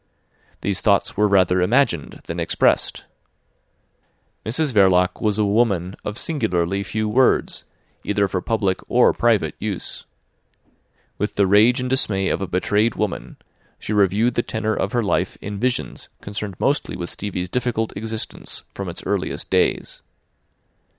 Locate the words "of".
6.03-6.17, 12.29-12.41, 14.73-14.91